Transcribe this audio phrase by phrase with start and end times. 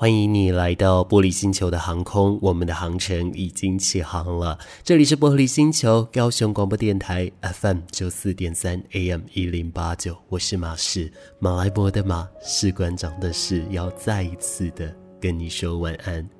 [0.00, 4.56] 欢迎你来到玻璃星球的航空，我们的航程已经起航了。
[4.84, 16.37] 这里是玻璃星球，高雄广播电台 FM 九四点三 AM 一零八九，我是马氏，马来博的马，士官长的士，要再一次的跟你说晚安。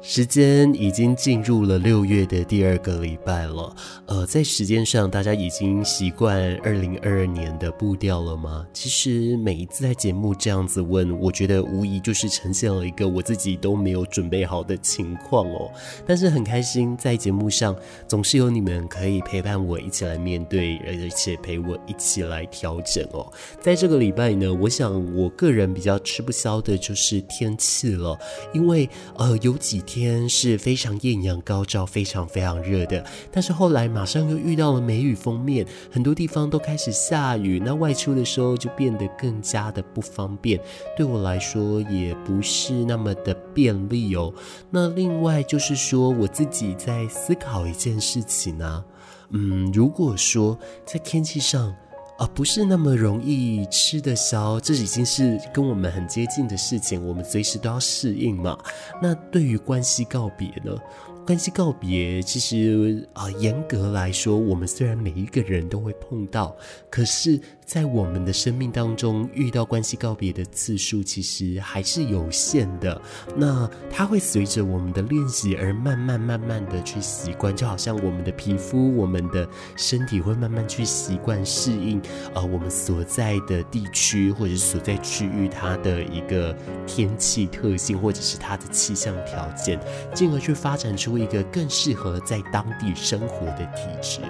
[0.00, 3.74] 时间已经进入了六月的第二个礼拜了，
[4.06, 8.64] 呃，在时间上，大家已经习惯二零二二年的步调了吗？
[8.72, 15.68] 其实每一次在节目这样子问，我觉得无疑就是呈现了一个我自己都没有准备好的情况哦。
[16.06, 17.74] 但是很开心，在节目上
[18.06, 23.30] 总是有你们可以陪伴我一起来面对，而且陪我一起来调整哦。
[23.60, 28.16] 在这个礼拜呢，我想我个人比较吃不消的就是天气了，
[28.54, 30.28] 因为呃有几天。
[30.28, 33.04] 是非常艳阳高照，非常非常热的。
[33.32, 37.58] 但是后来马上又遇到了梅雨封面，很多地方都开始下雨。
[37.64, 40.60] 那外出的时候就变得更加的不方便，
[40.96, 44.32] 对我来说也不是那么的便利哦。
[44.70, 48.84] 那另外就是说，我自己在思考一件事情呢、
[49.30, 51.74] 嗯，如果说在天气上。
[52.18, 58.58] 啊不是那么容易吃得消，这已经是跟我们很接近的事情，我们随时都要适应嘛。
[59.00, 60.76] 那对于关系告别呢？
[61.24, 66.54] 关系告别，其实啊，严格来说，我们虽然每一个人都会碰到，
[66.90, 67.40] 可是。
[67.68, 72.98] 在我们的生命当中，遇到关系告别的次数其实还是有限的。
[73.36, 82.00] 那它会随着我们的练习而慢慢慢慢的去习惯，就好像我们的皮肤、我们的身体会慢慢去习惯适应，
[82.32, 89.78] 呃，我们所在的地区或者所在区域它的一个天气特性，或者是它的气象条件，
[90.14, 94.20] 进而去发展出一个更适合在当地生活的体质。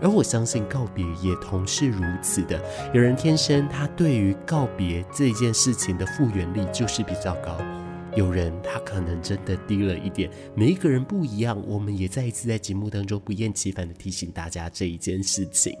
[0.00, 2.60] 而我相信告别也同是如此的。
[2.92, 7.58] 有人天生他对于告别这件事情的复原力就是比较高，
[8.14, 10.30] 有人他可能真的低了一点。
[10.54, 15.76] 每一个人不一样，我们也再一次在节目当中不厌其烦的提醒大家这一件事情。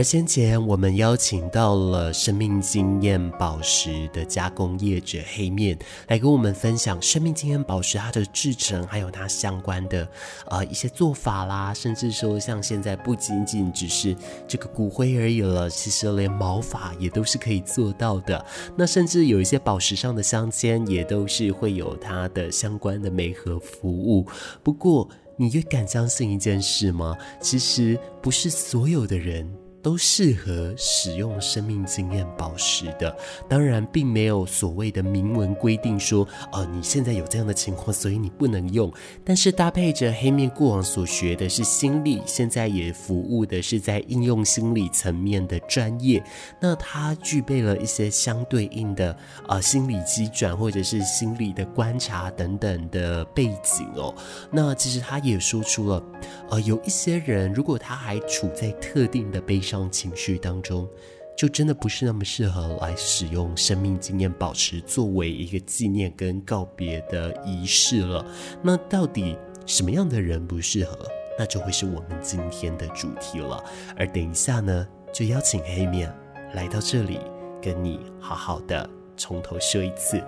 [0.00, 5.78] 而先前我们邀请到了生命经验宝石的加工业者黑面
[6.08, 10.08] 来跟我们分享生命经验宝石它的制成，还有它相关的
[10.46, 14.16] 呃一些做法啦，甚至说像现在不仅仅只是
[14.48, 18.42] 这个骨灰而已了，其实连毛发也都是可以做到的。
[18.74, 24.26] 那甚至有一些宝石上的镶嵌也都是会有它的相关的媒合服务。
[24.62, 25.06] 不过，
[25.36, 27.14] 你也敢相信一件事吗？
[27.38, 29.46] 其实不是所有的人。
[29.82, 33.16] 都适合使用生命经验宝石的，
[33.48, 38.92] 当然并没有所谓的明文规定说，呃，你现在有这样的情况，所以你不能用。
[39.24, 46.22] 但是搭配着黑面过往所学的是心理，现在也服务的是在应用心理层面的专业，
[46.60, 49.16] 那它具备了一些相对应的
[49.48, 54.14] 呃心理机转或者是心理的观察等等的背景哦。
[54.50, 56.02] 那其实他也说出了，
[56.50, 59.58] 呃，有一些人如果他还处在特定的悲。
[59.90, 60.88] 情绪当中，
[61.36, 68.24] 就真的不是那么适合来使用生命经验宝石作为一个纪念跟告别的仪式了。
[68.62, 69.36] 那到底
[69.66, 70.98] 什么样的人不适合？
[71.38, 73.62] 那就会是我们今天的主题了。
[73.96, 76.12] 而等一下呢，就邀请黑面
[76.54, 77.18] 来到这里，
[77.62, 80.22] 跟你好好的从头说一次。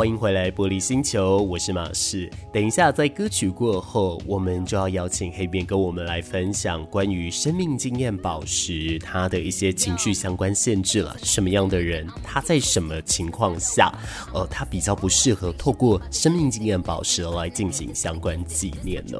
[0.00, 2.30] 欢迎回来，玻璃星球，我是马仕。
[2.50, 11.14] 等一下，在歌曲过后，我们就要邀请黑面跟我们来分享关于生命经验宝石它的一些情绪相关限制了。
[11.22, 13.92] 什么样的人，他在什么情况下，
[14.32, 19.18] 呃，他比较不适合透过生命经验宝石来进行相关纪念呢？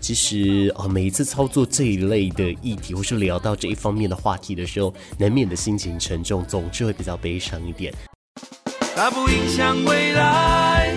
[0.00, 7.92] 其实，呃，每一次操作这一类的议题，或是聊到这一方面的话题的时候，难免的心情沉重，总是会比较悲伤一点。
[9.02, 10.94] 它不影响未来，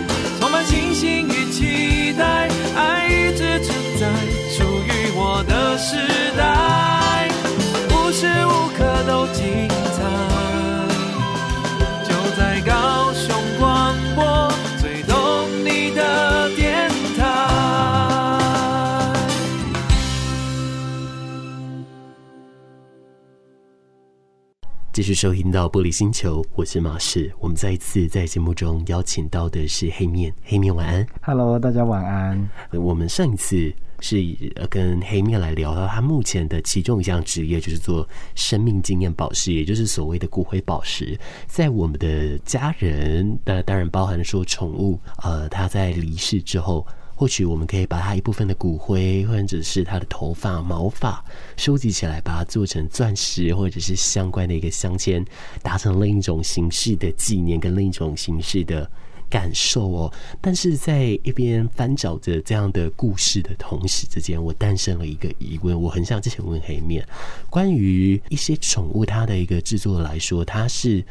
[24.94, 27.34] 继续收听到玻璃星球，我是马氏。
[27.40, 31.04] 我们再一次在节目中邀请到的是黑面，黑面晚安。
[31.24, 32.48] Hello，大家晚安。
[32.74, 34.24] 我们上一次是
[34.70, 41.20] 跟黑面来聊到他目前的其中一项职业，就是做生命经验宝石，也就是所谓的骨灰宝石。
[41.48, 46.86] 在我们的家人，那当然包含说宠物，呃，他在离世之后。
[47.16, 51.24] 或许我们可以把它一部分的骨灰，或者是它的头发、毛发
[51.56, 55.26] 收集起来，把它做成钻石，或者是相关的一个镶嵌，
[55.62, 58.90] 达成另一种形式的纪念跟另一种形式的
[59.30, 60.14] 感受哦。
[60.42, 67.08] 但是在一边翻找着这样的故事的同时之间，我诞生了一个疑问，我很想之前问黑面，
[67.50, 71.06] 关于一些宠物它的一个制作来说，它是。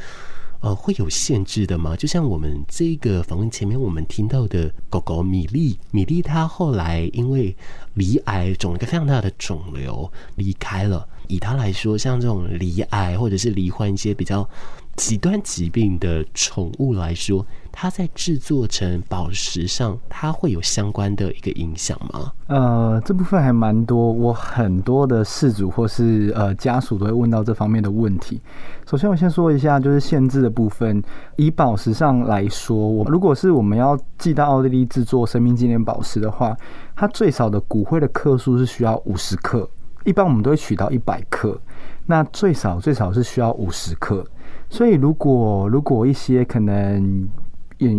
[0.63, 1.97] 呃，会有限制的吗？
[1.97, 7.55] 就像我们这个访问前面我们听到的狗狗米粒，米粒它后来因为
[7.97, 11.07] 鼻癌，肿了个非常大的肿瘤离开了。
[11.27, 14.49] 以它来说，像这种鼻癌或者是罹患一些比较
[14.97, 22.31] 极端疾病的宠物来说，它在制作成宝石上，它会有相关的一个影响吗？
[22.47, 28.41] 呃，这部分还蛮多，我很多的饲主或是呃家属都会问到这方面的问题。
[28.87, 31.03] 首先，我先说一下，就是限制的部分。
[31.37, 36.55] 以宝石上来说，我如果是我们要寄到奥地利制作生命纪念宝石的话，
[36.95, 39.69] 它最少的骨灰的克数是需要五十克，
[40.05, 41.59] 一般我们都会取到一百克，
[42.05, 44.25] 那最少最少是需要五十克。
[44.69, 47.29] 所以，如果如果一些可能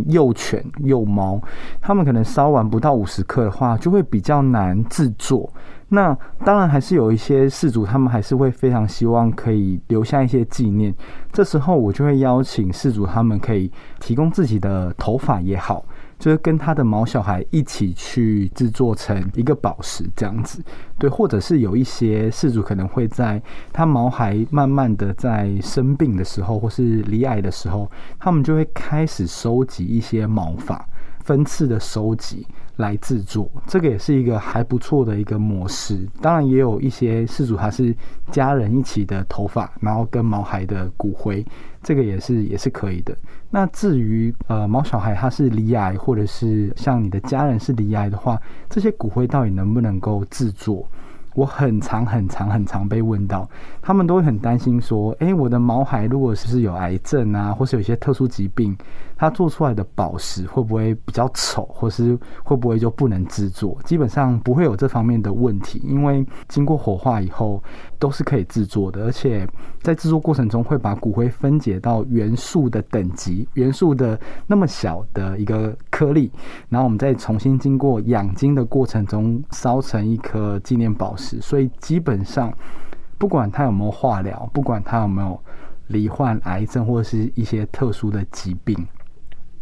[0.07, 1.41] 幼犬、幼猫，
[1.81, 5.51] 他们可能烧完不到五十克的话，就会比较难制作。
[5.89, 10.93] 那当然还是有一些事主，他们还是会非常希望可以留下一些纪念。
[11.31, 15.85] 这时候，我就会邀请事主，他们可以提供自己的头发也好。
[16.23, 20.63] 就是跟他的毛小孩一起去制作成一个宝石这样子，
[20.97, 23.43] 对，或者是有一些事主可能会在
[23.73, 30.87] 他毛孩慢慢的在生病的时候，或是离癌的时候，他们就会开始收集一些毛发，
[31.25, 32.47] 分次的收集。
[32.75, 36.07] 来制作，这个也是一个还不错的一个模式。
[36.21, 37.95] 当然，也有一些事主他是
[38.31, 41.45] 家人一起的头发，然后跟毛孩的骨灰，
[41.81, 43.15] 这个也是也是可以的。
[43.49, 50.87] 那至于呃毛小孩他是离癌，或者是像你的家人是离癌的话，这些骨灰到底能不能够制作？
[51.35, 53.47] 我很常很常很常被问到，
[53.81, 58.75] 他们都会很担心说，诶，我的毛孩如果是不是有癌症啊，或是有一些特殊疾病，
[59.15, 63.77] 他做出来的宝石会不会比较丑，或是会不会就不能制作？
[63.83, 67.61] 基本上不会有这方面的问题，因为经过火化以后
[68.03, 69.47] 都是可以制作的，而且
[69.81, 76.29] 在制作过程中会把骨灰分解到元素的等级，元素的那么小的一个颗粒，
[76.67, 81.39] 然后我们再重新经过养精的过程中烧成一颗纪念宝石。
[81.39, 82.53] 所以基本上，
[83.17, 85.39] 不管他有没有化疗，不管他有没有
[85.87, 88.77] 罹患癌症或者是一些特殊的疾病，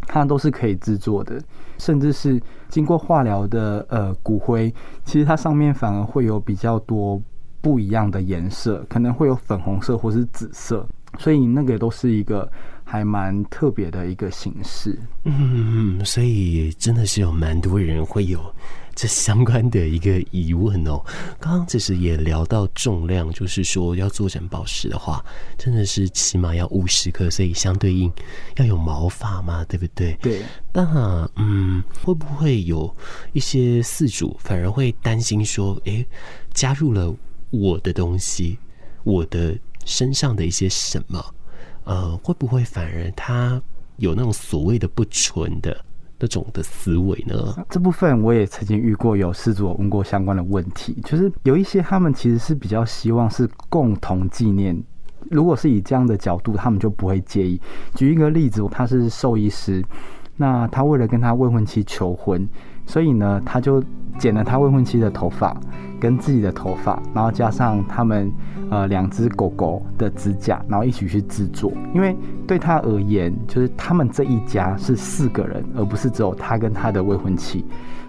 [0.07, 1.39] 它都是可以制作的。
[1.77, 4.74] 甚至是经过化疗的呃骨灰，
[5.05, 7.21] 其实它上面反而会有比较多
[7.62, 10.88] 不一样的颜色，可能会有粉红色或是紫色，
[11.18, 12.51] 所以那个都是一个
[12.84, 14.98] 还蛮特别的一个形式。
[15.24, 18.39] 嗯，所以真的是有蛮多人会有。
[18.94, 21.01] 这相关的一个疑问哦，
[21.39, 25.24] 刚刚其实也聊到重量，就是说要做成宝石的话，
[25.58, 28.12] 真的是起码要五十克，所以相对应
[28.58, 30.12] 要有毛发嘛，对不对？
[30.22, 30.41] 对。
[30.74, 32.94] 那嗯，会不会有
[33.32, 36.06] 一些饲主反而会担心说，诶，
[36.53, 37.15] 加入了
[37.51, 38.58] 我的东西，
[39.03, 39.55] 我的
[39.86, 41.24] 身上的一些什么，
[41.84, 43.62] 呃，会不会反而他
[43.98, 45.86] 有那种所谓的不纯的？
[46.24, 47.65] 那种的思维呢？
[47.67, 54.79] 这部分我也曾经遇过，有饲主问过相关的问题，就是有一些他们其实是比较希望是共同纪念。
[55.31, 57.60] 如果是以这样的角度，他们就不会介意。
[57.96, 59.84] 举一个例子，他是兽医师，
[60.38, 62.48] 那他为了跟他未婚妻求婚，
[62.91, 63.81] 所以呢，他就
[64.19, 65.55] 剪了他未婚妻的头发
[65.98, 68.29] 跟自己的头发，然后加上他们
[68.69, 71.71] 呃两只狗狗的指甲，然后一起去制作。
[71.93, 72.13] 因为
[72.45, 77.63] 对他而言，就是他们这一家是四个人，而不是只有他跟他的未婚妻。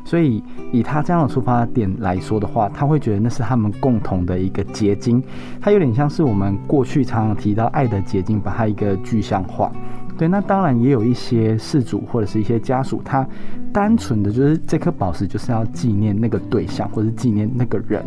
[0.04, 5.22] 所以，以他这样的出发点来说的话，他会觉得那是他们共同的一个结晶。
[5.60, 9.70] 他有点像是我们过去常常提到爱的结晶，把它一个具象化。
[10.22, 13.26] 对，那当然也有一些事主或者是一些家属，他
[13.72, 18.06] 单纯的就是这颗宝石就是要纪念那个对象，或者纪念那个人，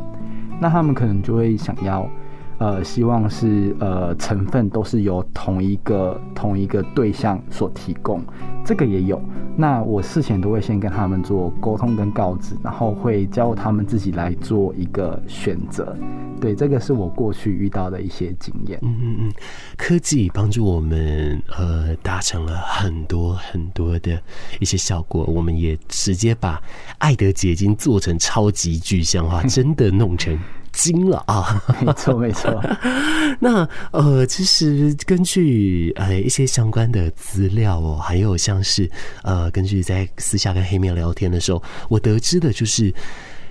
[0.61, 2.09] 那他们可能就会想要。
[2.57, 8.21] 呃，希望是呃成分都是由同一个同一个对象所提供，
[8.63, 9.21] 这个也有。
[9.57, 15.95] 那我事前都会先跟他们做沟通跟告知，然后会教他们自己来做一个选择。
[16.39, 18.77] 对，这个是我过去遇到的一些经验。
[18.81, 19.33] 嗯嗯嗯，
[19.77, 24.21] 科技帮助我们呃达成了很多很多的
[24.59, 26.61] 一些效果，我们也直接把
[26.97, 30.37] 爱的结晶做成超级具象化， 真的弄成。
[30.75, 31.63] 精了啊！
[31.81, 32.63] 没错，没错。
[33.39, 38.89] 那呃，其实根据呃一些相关的资料哦，还有像是
[39.23, 42.93] 呃，根据在私下跟黑面聊天的时候，我得知的就是。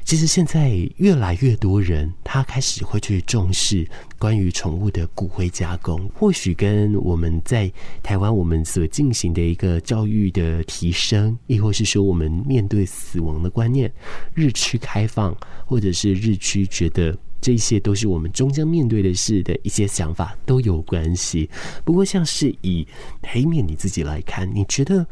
[0.05, 13.91] 其实现在越来越多人，他开始会去重视关于宠物的骨灰加工，或许跟我们在台湾我们所进行的一个教育的提升，亦或是说我们面对死亡的观念
[14.35, 15.35] 日趋开放，
[15.65, 21.49] 或者是日趋觉得这些都是我们终将面对的事的一些想法都有关系。
[21.83, 22.87] 不过，像是以
[23.23, 25.07] 黑面你自己来看，你觉得，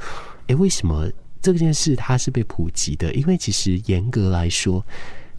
[0.49, 1.11] 诶，为什么？
[1.43, 4.83] 这件事它是被普及的，因为其实严格来说，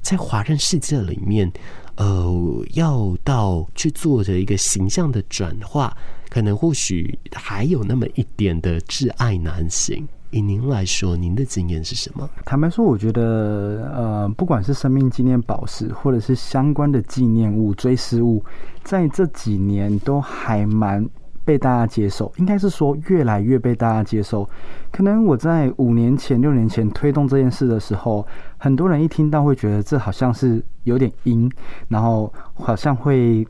[0.02, 1.50] 在华人世界里面，
[1.96, 5.96] 呃，要到去做着一个形象的转化，
[6.30, 10.06] 可能或许还有那么一点的挚爱难行。
[10.32, 12.30] 以您来说，您的经验是什么？
[12.44, 18.44] 坦白说，我觉得，呃，不管是生命纪念宝石，或者是相关的纪念物、追思物，
[18.84, 21.08] 在这几年都还蛮。
[21.46, 24.48] 被大家接受，应该是说越来越被大家接受。
[24.92, 28.26] 可能我在五年前、六年前推动这件事的时候，
[28.58, 31.52] 很多人一听到会觉得这好像是有点阴，
[31.88, 33.46] 然后好像会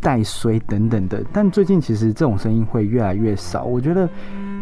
[0.00, 1.24] 带衰等等的。
[1.32, 3.64] 但最近其实这种声音会越来越少。
[3.64, 4.08] 我觉得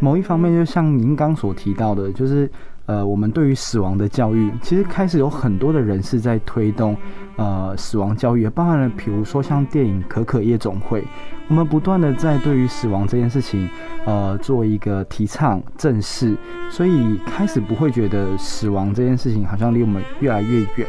[0.01, 2.51] 某一方面，就像您刚所提到的，就是。
[2.87, 6.95] 呃，我们对于死亡的教育，其实开始有很多的人是在推动，
[7.37, 11.01] 呃，死亡教育，包含了比如说像电影《可可夜总会》，
[11.49, 13.67] 我们不断的在对于死亡这件事情，
[14.05, 16.37] 呃，做一个提倡、正视，
[16.71, 20.87] 所以开始不会觉得死亡这件事情好像离我们越来越远。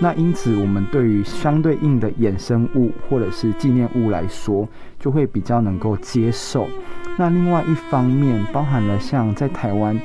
[0.00, 6.66] 那因此，我们对于相对应的衍生物或者是纪念物来说，就会比较能够接受。
[7.16, 9.96] 那另外一方面，包含了像在台湾。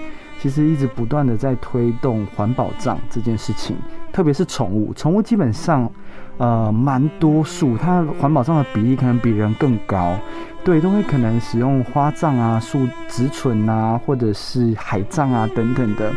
[0.42, 3.76] 其实一直不断的在推动环保葬这件事情，
[4.12, 5.88] 特别是宠物，宠物基本上，
[6.40, 10.18] 呃，蛮多数，它环保葬的比例可能比人更高，
[10.64, 16.12] 对，都会可能使用花葬啊、树植存啊，或者是海葬啊等等的，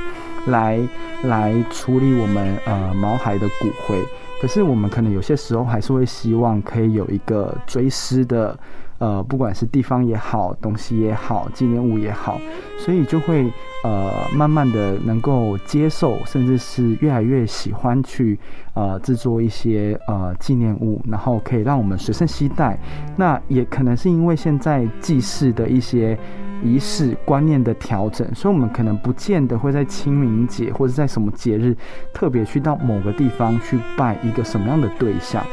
[0.47, 0.81] 来
[1.25, 4.03] 来处理我们呃毛孩的骨灰。
[4.41, 8.59] 可是我们可能有些时候还是会希望可以有一个追思的。
[8.99, 12.41] 呃，不管是地方也好，东西也好，纪念物也好，
[12.79, 13.51] 所以就会
[13.83, 18.39] 呃，慢慢的能够接受，甚至是越来越喜欢去
[18.75, 22.79] 呃制作一些呃纪念物，然后可以让我们随身携带。
[23.17, 26.17] 那也可能是因为现在祭祀的一些
[26.63, 31.77] 仪式观念的调整，所以我们可能不见得会在清明节或者在什么节日
[32.13, 35.45] 特别去到某个地方去拜一个什么样的对象。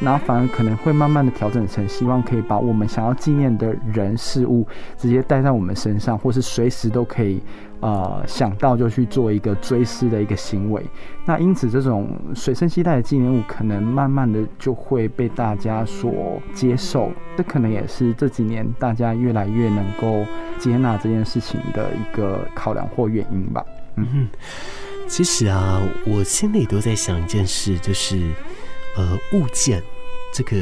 [0.00, 4.66] 然后反而可能会慢慢的调整成，希望可以把我们想要纪念的人事物
[4.96, 7.38] 直接带在我们身上，或是随时都可以，
[7.80, 10.82] 呃，想到就去做一个追思的一个行为。
[11.26, 17.12] 那因此，这种随身携带的纪念物，可能慢慢的就会被大家所接受。
[17.36, 20.24] 这可能也是这几年大家越来越能够
[20.58, 23.62] 接纳这件事情的一个考量或原因吧。
[23.96, 24.28] 嗯哼，
[25.06, 28.18] 其实啊，我心里都在想一件事，就是。
[28.96, 29.82] 呃，物件
[30.32, 30.56] 这个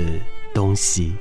[0.53, 1.15] 东西，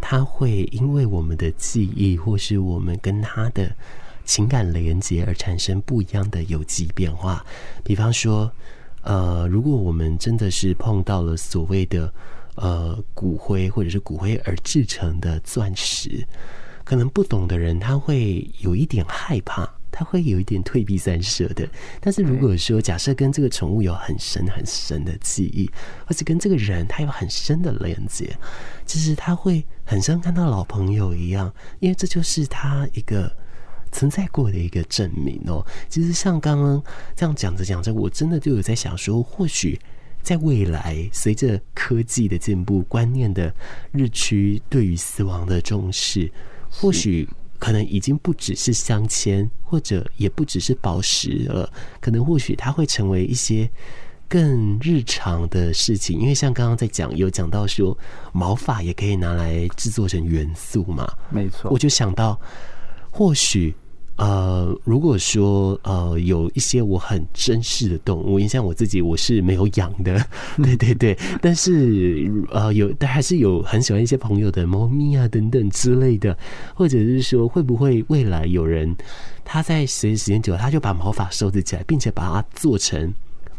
[0.00, 3.70] 它会因为我们的记忆，或是我们跟它的
[4.24, 7.44] 情感连接而产生不一样的有机变化。
[7.84, 8.50] 比方说，
[9.02, 12.12] 呃，如果我们真的是碰到了所谓的
[12.56, 16.26] 呃骨灰，或者是骨灰而制成的钻石，
[16.84, 19.68] 可能不懂的人他会有一点害怕。
[19.92, 21.68] 他会有一点退避三舍的，
[22.00, 25.70] 但是如果说假设跟这个宠物有很深很深的记忆，
[26.06, 28.34] 或者跟这个人他有很深的连接，
[28.86, 33.30] 其实他会很像看到老朋友一样，因为这就是他一个
[33.92, 35.64] 存在过的一个证明哦。
[35.88, 36.82] 其实像刚刚
[37.14, 39.78] 这样讲着讲着，我真的就有在想说，或许
[40.22, 43.54] 在未来，随着科技的进步，观念的
[43.90, 46.32] 日趋，对于死亡的重视，
[46.70, 47.28] 或许
[47.62, 53.70] 可能已经不只是镶嵌，或者也不只是宝石了，可能或许它会成为一些。
[54.28, 57.94] 更日常的事情，因为像刚刚在讲，有讲到说
[58.32, 61.70] 毛发也可以拿来制作成元素嘛，没错。
[61.70, 62.40] 我就想到，
[63.10, 63.74] 或许
[64.22, 70.24] 呃，如果说呃，有一些我很珍视的动物，因为像我自己我是没有养的，
[70.62, 76.38] 对对对，但是呃，有但还是有很喜欢一些朋友的猫咪啊等等之类的，
[76.72, 78.94] 或者是说会不会未来有人
[79.44, 83.12] 他在随着时间久了，他就把毛发收集起来，并且把它做成。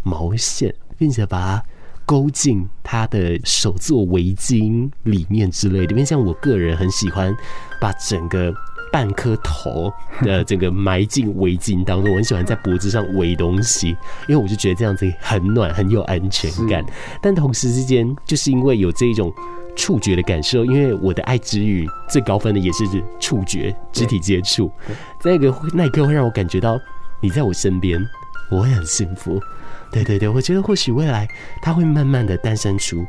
[0.06, 1.66] 毛线，并且把它
[2.06, 5.92] 勾进他的手作围巾里面之类的。
[5.94, 7.34] 因为像我个人很喜欢
[7.80, 8.54] 把整个
[8.94, 13.90] 半颗头的这个埋进围巾当中，我很喜欢在脖子上围东西，
[14.28, 16.86] 因为我就觉得这样子很暖，很有安全感。
[17.20, 19.34] 但同时之间，就是因为有这一种
[19.76, 22.86] 触觉的感受，因为我的爱之语最高分的也是
[23.20, 24.72] 触觉、肢体接触，
[25.20, 26.80] 在那个那一刻会让我感觉到
[27.20, 28.00] 你在我身边，
[28.52, 29.42] 我会很幸福。
[29.92, 31.28] 对对对，我觉得或许未来
[31.62, 33.06] 它会慢慢的诞生出，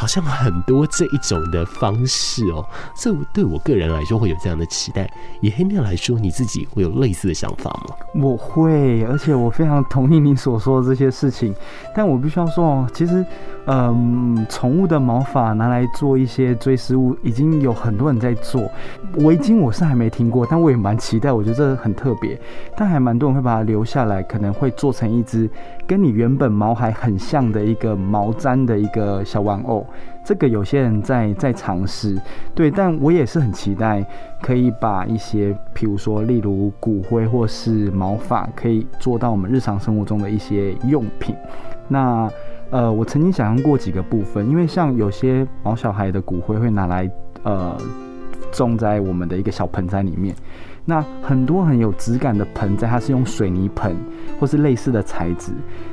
[0.00, 2.64] 好像很多这一种的方式哦。
[2.96, 5.06] 这对我个人来说会有这样的期待。
[5.42, 7.94] 以黑面来说，你自己会有类似的想法吗？
[8.14, 11.54] 我会，而且我非常同意你所说的这些事情。
[11.94, 13.22] 但我必须要说哦，其实。
[13.66, 18.68] 嗯，宠物的毛发拿来做一些追思物，已经有很多人在做。
[19.18, 22.40] 围巾我是还没听过，但我也蛮期待，我觉得这很特别。
[22.74, 25.48] 但还蛮多人会把它留下来，可能会做成一只
[25.86, 29.86] 跟你原本毛还很像的一个毛毡的一个小玩偶。
[30.24, 32.16] 这个有些人在在尝试，
[32.54, 34.04] 对，但我也是很期待
[34.42, 41.34] 可以把一些，譬如说，例如骨灰或是毛发，可以做到我们日常生活中的一些用品。
[41.88, 42.30] 那。
[42.72, 47.10] 呃，我曾经想象过几个部分，因为像有些毛小孩的骨灰会拿来
[47.42, 47.76] 呃
[48.52, 50.32] 种在我们的一个小盆栽里面，
[50.84, 53.96] 那很多很有质感的盆栽，它是用水泥盆
[54.38, 55.50] 或是类似的材质。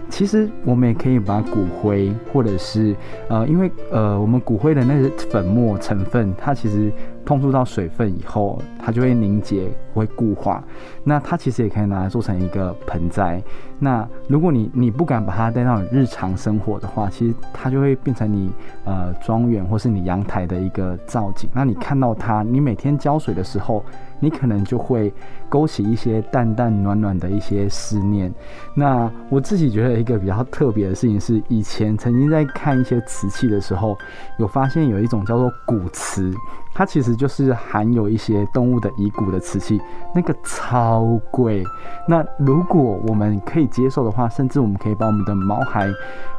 [0.09, 2.95] 其实我们也可以把骨灰，或者是
[3.27, 6.91] 呃，因为呃，我们骨灰的那个粉末成分，它其实
[7.25, 10.63] 碰触到水分以后，它就会凝结，会固化。
[11.03, 13.43] 那它其实也可以拿来做成一个盆栽。
[13.79, 18.49] 那如果你你不敢把它带到你日常生活的话，其实它就会变成你
[18.85, 21.49] 呃庄园或是你阳台的一个造景。
[21.53, 23.83] 那你看到它，你每天浇水的时候，
[24.19, 25.13] 你可能就会
[25.47, 28.33] 勾起一些淡淡暖暖的一些思念。
[28.73, 29.96] 那我自己觉得。
[29.97, 33.97] 一个比较特别的事情是，以前曾经在看一些瓷器的时候，
[34.39, 36.33] 有发现有一种叫做骨瓷，
[36.73, 39.81] 它其实就是含有一些动物的遗骨的瓷器，
[40.13, 41.63] 那个超贵。
[42.07, 45.89] 那如果我们可以接受的话，甚至我们可以把我们的毛孩，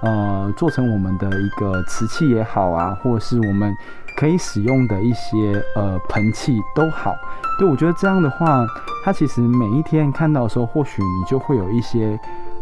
[0.02, 3.74] 呃，做成我们的一个瓷器也好啊，或者是我们
[4.16, 7.14] 可以使用的一些呃盆器都好。
[7.58, 8.64] 对，我觉得这样的话，
[9.04, 12.18] 它其实每一天看到的时候，或许你就会有一些。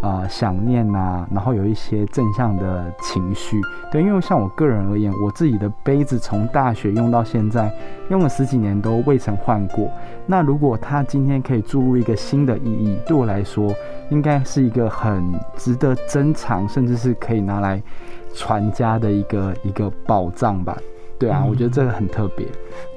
[0.07, 7.75] 啊、呃，想念呐、啊，然后有一些正向的情绪，对，因为像我个人而言，我自己的杯子从大学用到现在，
[8.09, 9.91] 用了十几年都未曾换过。
[10.25, 13.75] 那如果他今天可以注入一个新的意义，对我来说，
[14.11, 15.25] 应该是一个很
[15.57, 17.83] 值得珍藏，甚至是可以拿来
[18.33, 20.79] 传家的一个一个宝藏吧。
[21.19, 22.47] 对啊，我觉得这个很特别。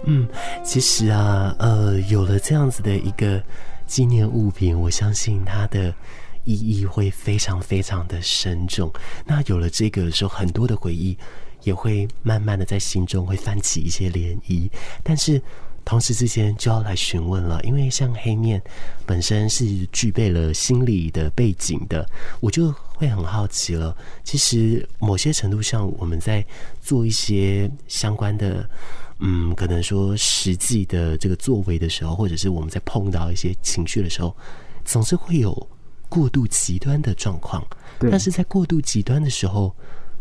[0.03, 0.27] 嗯，
[0.63, 3.41] 其实啊，呃，有了这样子的一个
[3.87, 5.91] 纪念物品，我相信它的。
[6.53, 8.91] 意义会非常非常的深重。
[9.25, 11.17] 那有了这个的时候，很多的回忆
[11.63, 14.69] 也会慢慢的在心中会泛起一些涟漪。
[15.03, 15.41] 但是
[15.85, 18.61] 同时之间就要来询问了，因为像黑面
[19.05, 22.07] 本身是具备了心理的背景的，
[22.39, 23.95] 我就会很好奇了。
[24.23, 26.45] 其实某些程度上，我们在
[26.79, 28.69] 做一些相关的，
[29.19, 34.35] 嗯，可能说实际的这个作为的时候，或者是我们在碰到一些情绪的时候，
[34.85, 35.67] 总是会有。
[36.09, 37.65] 过度极端的状况，
[37.99, 39.73] 但是在过度极端的时候，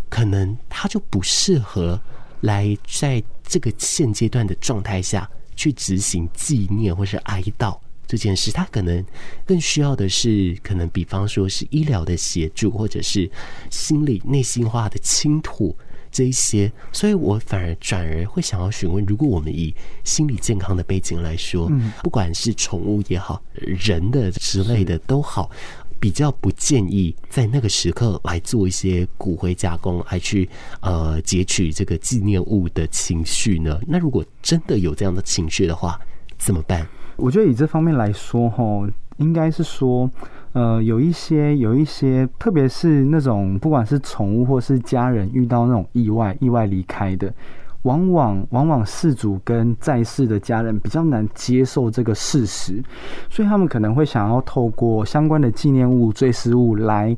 [0.09, 2.01] 可能他就不适合
[2.43, 8.53] 来在这个现阶段的状态下去执行纪念或是哀悼这件事。
[8.53, 9.05] 他可能
[9.45, 13.29] 更需要的是，可能比方说是医疗的协助，或者是
[13.71, 15.77] 心理内心化的倾吐。
[16.11, 19.75] 这一些，所以我反而转而会想要询问：如果我们以
[20.05, 25.51] 心理健康的背景来说，嗯，不管是宠物也好，人的之类的都好，
[26.01, 30.49] 比较不建议在那个时刻来做一些骨灰加工，来去
[30.81, 33.79] 呃截取这个纪念物的情绪呢？
[33.87, 35.99] 那如果真的有这样的情绪的话，
[36.37, 36.87] 怎么办？
[37.17, 40.09] 我觉得以这方面来说，吼，应该是说，
[40.53, 47.35] 呃，有一些有一些，特别是那种不管是宠物或是家人遇到那种意外、意外离开的。
[47.83, 52.83] 往往往往事主跟在世的家人比较难接受这个事实，
[53.31, 57.17] 所以他们可能会想要透过相关的纪念物、追思物来，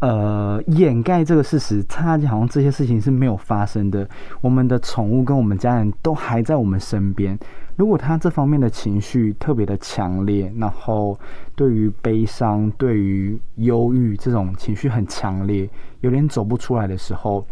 [0.00, 1.82] 呃，掩盖这个事实。
[1.84, 4.08] 他好像这些事情是没有发生的。
[4.40, 7.38] 我们的宠物跟我们家人都还在我们身边。
[7.76, 11.18] 如果他这方面的情绪特别的强烈，然后
[11.54, 15.70] 对于悲伤、对于忧郁这种情绪很强烈，
[16.00, 17.46] 有点走不出来的时候。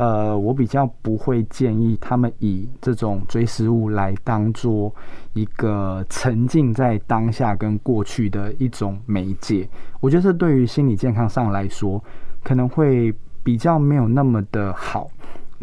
[0.00, 4.90] 呃，我比较不会建议他们以这种追思物来当做
[5.34, 9.68] 一个沉浸在当下跟过去的一种媒介。
[10.00, 12.02] 我觉得这对于心理健康上来说，
[12.42, 15.06] 可能会比较没有那么的好。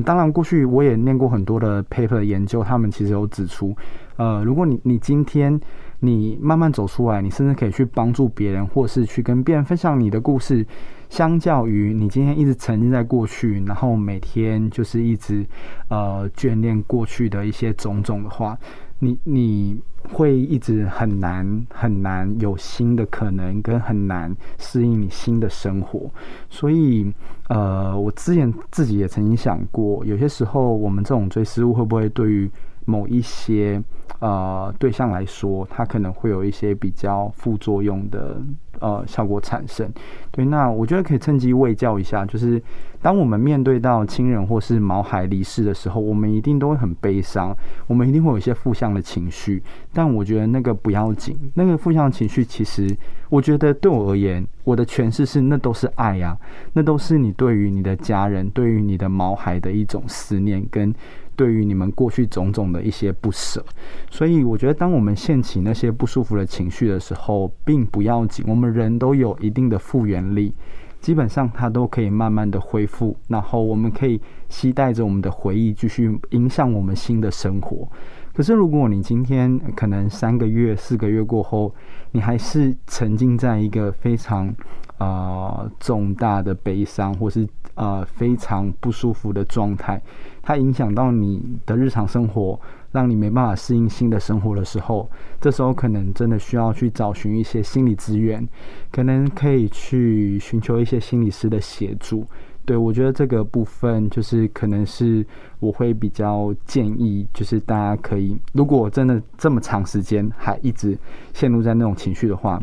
[0.06, 3.76] 当然，过去我也念过很多的 paper 研究，他们其实有指出，
[4.18, 5.60] 呃，如果你你今天
[6.02, 10.64] 你慢慢走出来，你甚至可以去帮助别人，或是去跟别人分享你的故事。
[11.10, 15.46] 相较于你今天一直沉浸在过去，然后每天就是一直
[15.90, 18.58] 呃眷恋过去的一些种种的话，
[19.00, 19.80] 你你
[20.12, 26.10] 会一直很难很难有新的可能，跟很难适应你新的生活。
[26.50, 27.12] 所以
[27.50, 32.50] 呃，我之前自己也曾经想过，有些时候我们这种追思物会不会对于
[32.88, 33.80] 某一些
[34.18, 38.42] 呃对象来说，它可能会有一些比较副作用的。
[38.80, 39.92] 呃，效果产生，
[40.30, 42.62] 对，那我觉得可以趁机卫教一下，就是
[43.02, 52.96] 当我们面对到亲人或是毛孩离世的时候，我们一定都会很悲伤，我们一定会有一些负向的情绪，但我觉得那个不要紧，那个负向情绪其实，
[53.30, 56.38] 我觉得对我而言，我的诠释是那都是爱呀，
[56.74, 60.94] 那都是你对于你的家人，对于你的毛孩的一种思念跟。
[61.38, 63.64] 对于你们过去种种的一些不舍，
[64.10, 68.44] 所以我觉得，当我们掀起那些不舒服的情绪的时候，并不要紧。
[68.48, 70.54] 我们人都有一定的复原力，
[71.00, 73.16] 基本上它都可以慢慢的恢复。
[73.28, 74.20] 然后我们可以
[74.50, 77.88] 期待着我们的回忆，继续影响我们新的生活。
[78.34, 81.74] 可是，如果你今天可能三个月、四个月过后，
[82.12, 84.54] 你还是沉浸在一个非常
[84.98, 90.02] 啊、重大的悲伤，或是啊、非常不舒服的状态。
[90.48, 92.58] 它影响到你的日常生活，
[92.94, 95.10] 让你没办法适应新的生活的时候，
[95.42, 98.48] 这时候可能真的需要去找寻一些心理资源，
[98.90, 102.26] 可能可以去寻求一些心理师的协助。
[102.64, 105.26] 对，我觉得这个部分就是可能是
[105.60, 110.98] 我会比较建议，就是大家可以，如果真的这么长时间还一直
[111.34, 112.58] 陷入在那种情绪的话，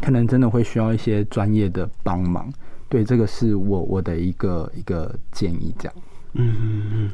[0.00, 2.48] 可能真的会需要一些专业的帮忙。
[2.88, 5.94] 对，这个是我我的一个一个建议，这样。
[6.34, 7.12] 嗯嗯嗯，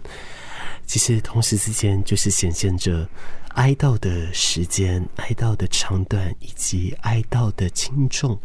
[0.86, 3.08] 其实同时之间就是显现着
[3.54, 8.38] 哀悼的时间、哀悼的长短以及哀悼的轻重，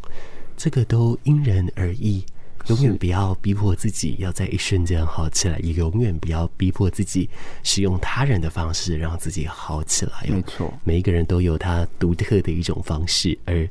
[0.56, 2.24] 这个都因人而异。
[2.68, 7.28] 永远不要逼迫自己要在一瞬间好起来，也永远不要逼迫自己
[7.64, 10.28] 使用他人的方式让自己好起来。
[10.28, 13.68] 没错，每一个人都有他独特的一种方式，而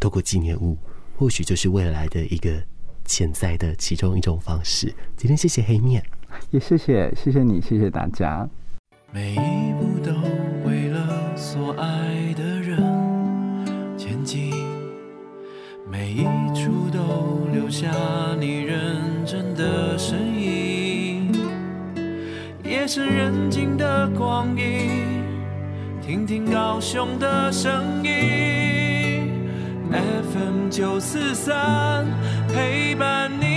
[0.00, 0.76] 透过纪念物，
[1.16, 2.60] 或许就是未来的一个
[3.04, 4.92] 潜在的其中一种方式。
[5.16, 6.04] 今天谢谢黑面。
[6.50, 8.48] 也谢谢，谢谢你，谢谢大家。
[9.12, 10.12] 每一步都
[10.66, 12.78] 为了所爱的人
[13.96, 14.52] 前进，
[15.90, 17.90] 每一处都留下
[18.40, 21.32] 你认真的身影。
[22.64, 25.22] 夜深人静的光阴，
[26.00, 29.30] 听听高雄的声音
[29.90, 32.06] ，FM 九四三
[32.48, 33.51] 陪伴你。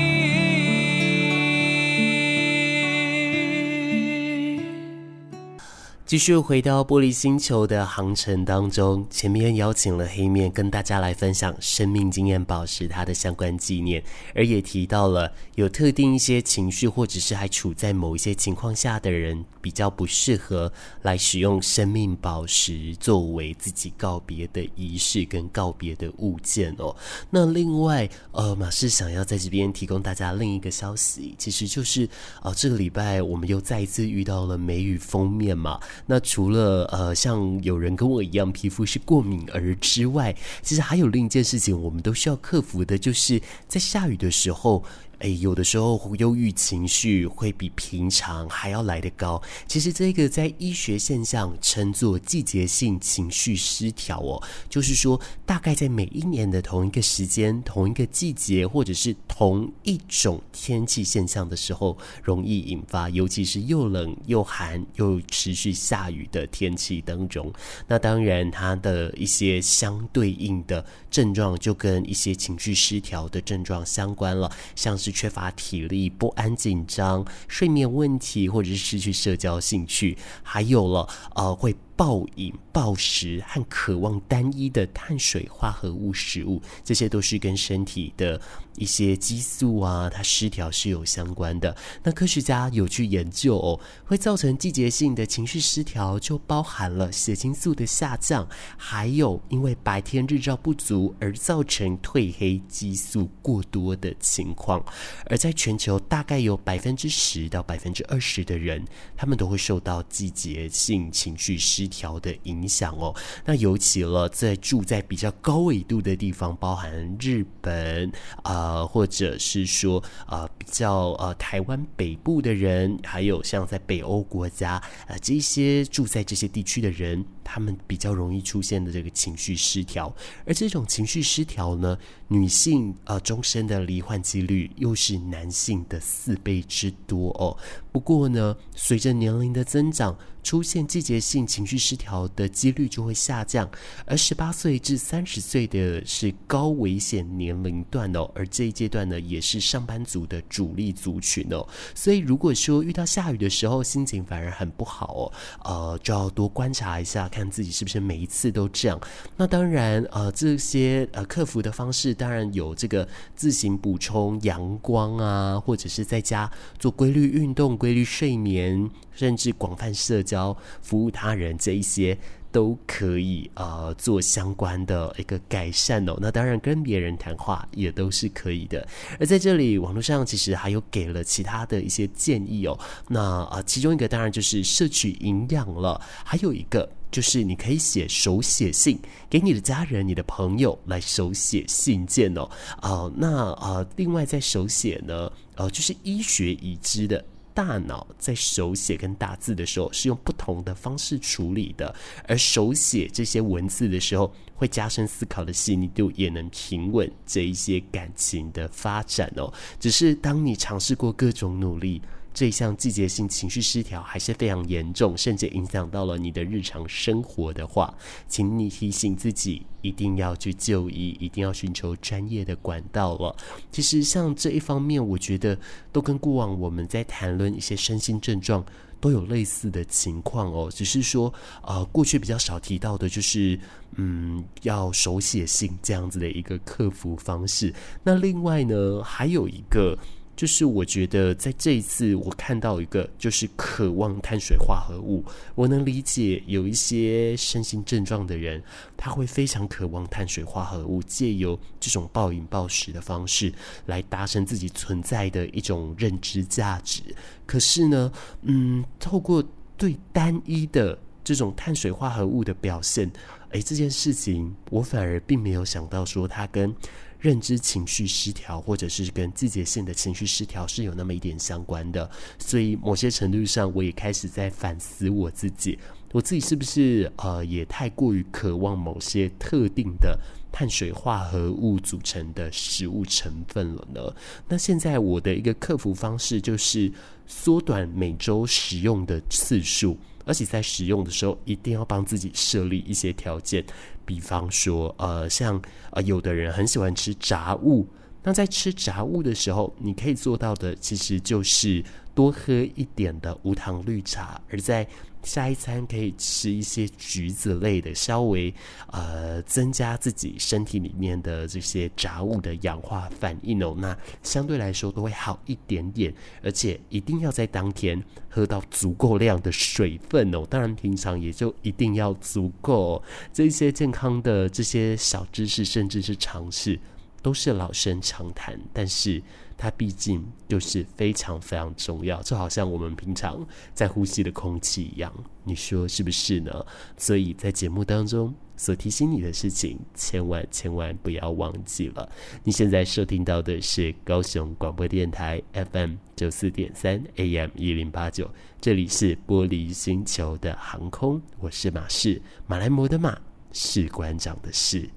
[6.05, 14.03] 继续回到玻璃星球的航程当中，前面邀请了黑面跟大家来分享生命经验宝石它的相关纪念，
[14.35, 26.95] 而也提到了有特定一些情绪或者是还处在某一些情况下的人，比较不适合来使用生命宝石作为自己告别的仪式跟告别的物件哦。
[27.31, 32.05] 那另外，呃，马氏想要在这边提供大家另一个消息，其实就是
[32.41, 35.79] 啊、呃，这个礼拜我们又再一次遇到了梅雨封面嘛。
[36.05, 44.84] 那除了呃，像有人跟我一样皮肤是过敏儿之外，其实还有另一件事情，我们都需要克服的，就是在下雨的时候，
[45.19, 49.41] 哎，有的时候忧郁情绪会比平常还要来得高。
[49.67, 67.51] 其实这个在医学现象称作季节性情绪失调哦，就是说大概在每一年的同一个时间、同一个季节，或者是同一种天气现象的时候，容易引发，尤其是又冷又寒又持续下雨的天气当中。
[67.88, 81.75] 那当然，它的一些相对应的症状就跟一些情绪失调的症状相关了，像是是缺乏体力、不安、紧张、睡眠问题，或者是失去社交兴趣，还有了呃会。
[81.95, 88.39] 暴饮暴食和渴望单一的碳水化合物食物，这些都是跟身体的
[88.77, 91.75] 一些激素啊，它失调是有相关的。
[92.03, 104.84] 那科学家有去研究哦，会造成季节性的情绪失调，就包含了血清素的下降，还有因为白天日照不足而造成褪黑激素过多的情况。
[105.27, 112.15] 而在全球，大概有百分之十到百分之二十的人，他们都会受到季节性情绪失调。
[112.26, 130.13] 的影响哦，那尤其了，在住在比较高纬度的地方，包含日本啊、或者是说啊、比较呃台湾北部的人，还有像在北欧国家啊、这些住在这些地区的人，他们比较容易出现的这个情绪失调，
[130.45, 137.55] 而这种情绪失调呢，女性呃终身的罹患几率又是男性的四倍之多哦。
[137.91, 143.69] 不过呢，随着年龄的增长，出现季节性情绪失调的几率就会下降，
[144.05, 151.65] 而十八岁至三十岁的是高危险年龄段哦，而这一阶段呢，也是上班族的主力族群哦。
[151.93, 159.00] 所以如果说遇到下雨的时候，心情反而很不好哦，呃，就要多观察一下，看自己是不是每一次都这样。
[159.36, 168.89] 那当然，呃，这些呃克服的方式，当然有这个自行补充阳光啊，或者是在家做规律运动、规律睡眠。
[169.15, 172.17] 甚至广泛社交、服务他人这一些
[172.55, 176.17] 都可以呃做相关的一个改善哦。
[176.21, 178.87] 那当然跟别人谈话也都是可以的。
[179.19, 182.79] 而在这里网络上其实还有给了其他的一些建议哦。
[183.09, 188.97] 那呃其中一个当然就是摄取营养了，还有一个就是你可以写手写信
[189.29, 192.49] 给你的家人、你的朋友来手写信件哦。
[192.81, 197.25] 呃那呃另外在手写呢呃就是医学已知的。
[197.55, 201.95] 大脑在手写跟打字的时候是用不同的方式处理的，
[202.27, 209.51] 而手写这些文字的时候，会加深思考的细腻度，也能平稳这一些感情的发展哦。
[209.79, 212.01] 只是当你尝试过各种努力。
[212.36, 217.95] 这项季节性情绪失调还是非常严重，甚至影响到了你的日常生活的话，
[218.28, 223.34] 请你提醒自己一定要去就医，一定要寻求专业的管道了。
[223.71, 225.58] 其实像这一方面，我觉得
[225.93, 228.65] 都跟过往我们在谈论一些身心症状
[229.00, 233.58] 都有类似的情况哦，只是说呃过去比较少提到的就是
[233.95, 237.74] 嗯要手写信这样子的一个克服方式。
[238.04, 239.98] 那另外呢，还有一个。
[240.36, 245.24] 就是我觉得在这一次，我看到一个就是渴望碳水化合物。
[245.56, 248.62] 我能理解有一些身心症状的人，
[248.98, 253.54] 他会非常渴望碳水化合物，借由这种暴饮暴食的方式
[253.86, 257.02] 来达成自己存在的一种认知价值。
[257.45, 259.41] 可是呢，嗯，透过
[259.78, 263.10] 对单一的这种碳水化合物的表现，
[263.52, 266.76] 诶，这件事情我反而并没有想到说它跟。
[267.25, 272.07] 认知情绪失调，或者是跟季节性的情绪失调是有那么一点相关的，
[272.38, 275.79] 所以某些程度上，我也开始在反思我自己，
[276.11, 280.15] 我自己是不是呃也太过于渴望某些特定的
[280.51, 284.15] 碳水化合物组成的食物成分了呢？
[284.47, 286.93] 那现在我的一个克服方式就是
[287.25, 289.97] 缩短每周使用的次数。
[290.25, 293.63] 而且在使用的时候，一定要帮自己设立一些条件，
[294.05, 295.61] 比方说，呃，像
[295.91, 297.88] 呃，有的人很喜欢吃炸物，
[298.23, 301.83] 那在吃炸物的时候，你可以做到的，其实就是
[302.15, 304.88] 多喝一点的无糖绿茶，而在
[305.21, 308.54] 下一餐可以吃一些橘子类的，稍微
[308.88, 323.04] 呃增加自己身体里面的这些杂物的氧化反应哦，那相对来说都会好一点点，而且一定要在当天喝到足够量的水分哦，当然平常也就一定要足够。
[323.34, 326.80] 这些健康的这些小知识，甚至是常识。
[327.21, 329.19] 都是老生常谈，但是
[329.57, 335.13] 它毕竟就是非常非常重要，就好像我们平常在呼吸的空气一样，
[335.43, 336.65] 你说是不是呢？
[336.97, 342.09] 所以在节目当中所提醒你的事情，千万千万不要忘记了。
[342.43, 353.17] 你现在收听到的是高雄广播电台 FM 九四点三 AM 一零八九，这里是玻璃星球的航空，我是马士，马来摩的马。
[353.57, 354.89] 士官长的士，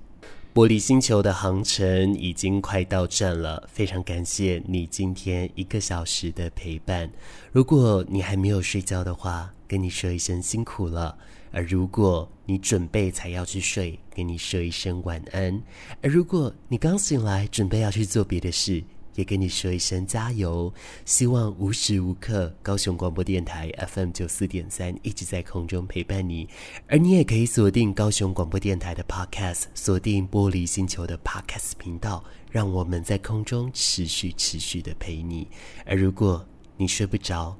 [0.58, 3.62] 玻璃星球的航程已经快到站了。
[3.72, 7.08] 非常感谢你今天一个小时的陪伴。
[7.52, 11.16] 如果你还没有睡觉的话，跟你说一声辛苦了；
[11.52, 15.62] 而如果你准备才要去睡，跟你说一声晚安；
[16.02, 18.82] 而如果你刚醒来，准备要去做别的事。
[19.18, 20.72] 也跟你说一声加油，
[21.04, 26.48] 希望无时无刻高雄广播电台 FM 九四点三一直在空中陪伴你，
[26.86, 35.48] 而你也可以锁定高雄广播电台的 Podcast，锁定玻璃星球的 Podcast 频道，让我们在空中持续持续的陪你。
[35.84, 37.58] 而如果你睡不着，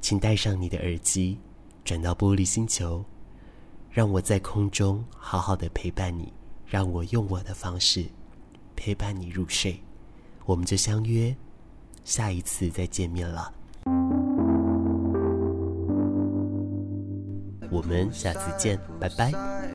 [0.00, 1.38] 请戴上你的耳机，
[1.84, 3.04] 转到玻璃星球，
[3.90, 6.32] 让我在空中好好的陪伴你，
[6.66, 8.06] 让我用我的方式
[8.74, 9.78] 陪伴你入睡。
[10.44, 11.34] 我们就相约
[12.04, 13.52] 下一次再见面了。
[17.70, 19.64] 我们下次见，拜拜。